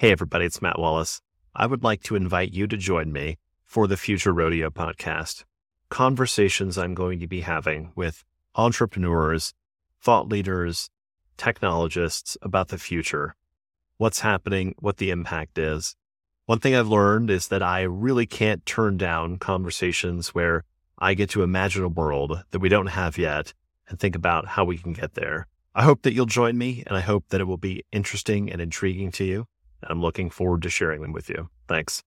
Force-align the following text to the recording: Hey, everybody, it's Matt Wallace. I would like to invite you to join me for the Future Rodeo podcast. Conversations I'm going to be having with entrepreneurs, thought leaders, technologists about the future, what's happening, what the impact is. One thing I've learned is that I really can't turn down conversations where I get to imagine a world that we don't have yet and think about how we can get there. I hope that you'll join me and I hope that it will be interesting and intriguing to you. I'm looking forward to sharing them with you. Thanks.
Hey, 0.00 0.12
everybody, 0.12 0.44
it's 0.44 0.62
Matt 0.62 0.78
Wallace. 0.78 1.20
I 1.56 1.66
would 1.66 1.82
like 1.82 2.04
to 2.04 2.14
invite 2.14 2.52
you 2.52 2.68
to 2.68 2.76
join 2.76 3.12
me 3.12 3.36
for 3.64 3.88
the 3.88 3.96
Future 3.96 4.32
Rodeo 4.32 4.70
podcast. 4.70 5.42
Conversations 5.88 6.78
I'm 6.78 6.94
going 6.94 7.18
to 7.18 7.26
be 7.26 7.40
having 7.40 7.90
with 7.96 8.22
entrepreneurs, 8.54 9.54
thought 10.00 10.28
leaders, 10.28 10.88
technologists 11.36 12.36
about 12.42 12.68
the 12.68 12.78
future, 12.78 13.34
what's 13.96 14.20
happening, 14.20 14.76
what 14.78 14.98
the 14.98 15.10
impact 15.10 15.58
is. 15.58 15.96
One 16.46 16.60
thing 16.60 16.76
I've 16.76 16.86
learned 16.86 17.28
is 17.28 17.48
that 17.48 17.64
I 17.64 17.80
really 17.82 18.24
can't 18.24 18.64
turn 18.64 18.98
down 18.98 19.38
conversations 19.38 20.28
where 20.28 20.62
I 21.00 21.14
get 21.14 21.28
to 21.30 21.42
imagine 21.42 21.82
a 21.82 21.88
world 21.88 22.44
that 22.52 22.60
we 22.60 22.68
don't 22.68 22.86
have 22.86 23.18
yet 23.18 23.52
and 23.88 23.98
think 23.98 24.14
about 24.14 24.46
how 24.46 24.64
we 24.64 24.78
can 24.78 24.92
get 24.92 25.14
there. 25.14 25.48
I 25.74 25.82
hope 25.82 26.02
that 26.02 26.12
you'll 26.12 26.26
join 26.26 26.56
me 26.56 26.84
and 26.86 26.96
I 26.96 27.00
hope 27.00 27.24
that 27.30 27.40
it 27.40 27.48
will 27.48 27.56
be 27.56 27.82
interesting 27.90 28.48
and 28.48 28.60
intriguing 28.60 29.10
to 29.10 29.24
you. 29.24 29.48
I'm 29.82 30.00
looking 30.00 30.30
forward 30.30 30.62
to 30.62 30.70
sharing 30.70 31.02
them 31.02 31.12
with 31.12 31.28
you. 31.28 31.48
Thanks. 31.68 32.02